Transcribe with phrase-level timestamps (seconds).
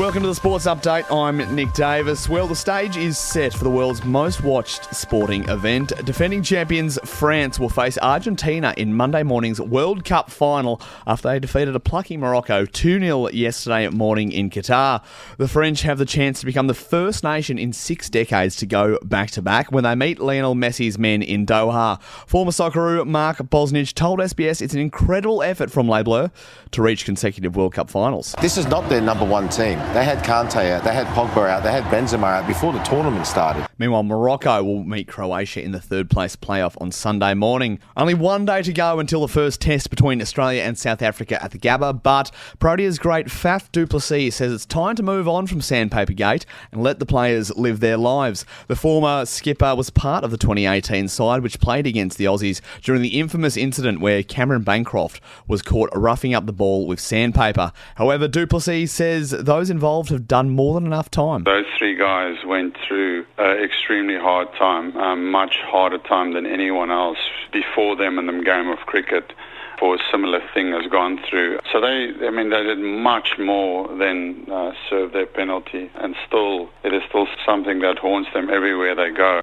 [0.00, 1.14] Welcome to the Sports Update.
[1.14, 2.26] I'm Nick Davis.
[2.26, 5.92] Well, the stage is set for the world's most watched sporting event.
[6.06, 11.76] Defending champions France will face Argentina in Monday morning's World Cup final after they defeated
[11.76, 15.04] a plucky Morocco 2 0 yesterday morning in Qatar.
[15.36, 18.98] The French have the chance to become the first nation in six decades to go
[19.02, 22.00] back to back when they meet Lionel Messi's men in Doha.
[22.26, 26.30] Former Socceroo Mark Bosnich told SBS it's an incredible effort from Les Bleus
[26.70, 28.34] to reach consecutive World Cup finals.
[28.40, 29.78] This is not their number one team.
[29.92, 33.26] They had Kante out, they had Pogba out, they had Benzema out before the tournament
[33.26, 33.66] started.
[33.76, 37.80] Meanwhile, Morocco will meet Croatia in the third place playoff on Sunday morning.
[37.96, 41.50] Only one day to go until the first test between Australia and South Africa at
[41.50, 42.30] the Gabba, but
[42.60, 46.84] Proteas great Faf du Plessis says it's time to move on from Sandpaper Gate and
[46.84, 48.46] let the players live their lives.
[48.68, 53.02] The former skipper was part of the 2018 side which played against the Aussies during
[53.02, 57.72] the infamous incident where Cameron Bancroft was caught roughing up the ball with sandpaper.
[57.96, 61.42] However, du Plessis says those involved have done more than enough time.
[61.44, 66.90] Those three guys went through an extremely hard time, um, much harder time than anyone
[66.90, 67.16] else
[67.50, 69.32] before them in the game of cricket
[69.78, 71.58] for a similar thing has gone through.
[71.72, 76.68] So they, I mean, they did much more than uh, serve their penalty, and still,
[76.84, 79.40] it is still something that haunts them everywhere they go.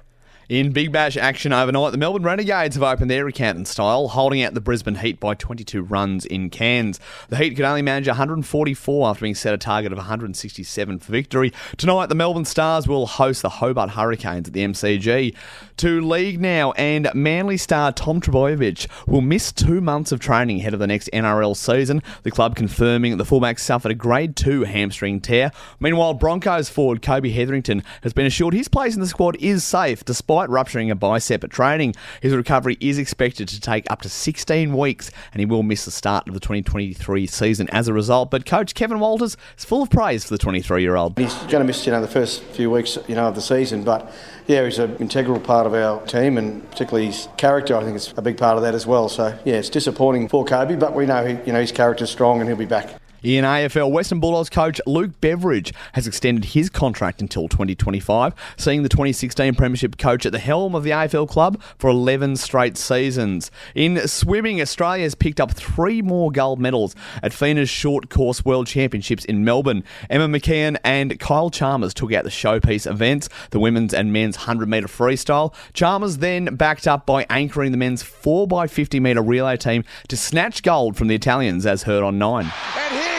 [0.48, 4.42] In Big Bash action overnight, the Melbourne Renegades have opened their account in style, holding
[4.42, 6.98] out the Brisbane Heat by 22 runs in Cairns.
[7.28, 11.52] The Heat could only manage 144 after being set a target of 167 for victory.
[11.76, 15.34] Tonight, the Melbourne Stars will host the Hobart Hurricanes at the MCG.
[15.76, 20.72] To league now, and Manly star Tom Trbojevic will miss two months of training ahead
[20.72, 22.02] of the next NRL season.
[22.22, 25.52] The club confirming the fullback suffered a grade 2 hamstring tear.
[25.78, 30.06] Meanwhile, Broncos forward Kobe Hetherington has been assured his place in the squad is safe
[30.06, 31.92] despite despite rupturing a bicep at training.
[32.22, 35.90] His recovery is expected to take up to 16 weeks, and he will miss the
[35.90, 38.30] start of the 2023 season as a result.
[38.30, 41.18] But coach Kevin Walters is full of praise for the 23-year-old.
[41.18, 43.82] He's going to miss you know the first few weeks you know of the season,
[43.82, 44.12] but
[44.46, 47.74] yeah, he's an integral part of our team, and particularly his character.
[47.74, 49.08] I think is a big part of that as well.
[49.08, 52.38] So yeah, it's disappointing for Kobe, but we know he, you know his character's strong
[52.38, 53.00] and he'll be back.
[53.20, 58.88] In AFL, Western Bulldogs coach Luke Beveridge has extended his contract until 2025, seeing the
[58.88, 63.50] 2016 Premiership coach at the helm of the AFL club for 11 straight seasons.
[63.74, 68.68] In swimming, Australia has picked up three more gold medals at FINA's Short Course World
[68.68, 69.82] Championships in Melbourne.
[70.08, 74.68] Emma McKeon and Kyle Chalmers took out the showpiece events, the women's and men's 100
[74.68, 75.52] metre freestyle.
[75.72, 80.96] Chalmers then backed up by anchoring the men's 4x50 metre relay team to snatch gold
[80.96, 82.48] from the Italians, as heard on 9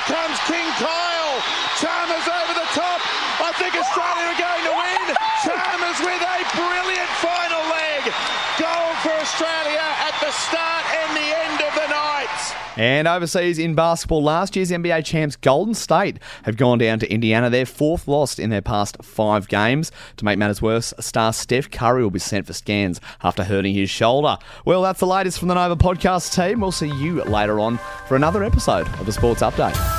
[0.10, 1.38] comes King Kyle.
[1.78, 2.98] Chalmers over the top.
[3.46, 5.06] I think Australia are going to win.
[5.46, 8.10] Chalmers with a brilliant final leg.
[8.58, 12.69] Goal for Australia at the start and the end of the night.
[12.80, 17.50] And overseas in basketball, last year's NBA champs Golden State have gone down to Indiana.
[17.50, 19.92] Their fourth loss in their past five games.
[20.16, 23.90] To make matters worse, star Steph Curry will be sent for scans after hurting his
[23.90, 24.38] shoulder.
[24.64, 26.62] Well, that's the latest from the Nova podcast team.
[26.62, 29.99] We'll see you later on for another episode of the Sports Update.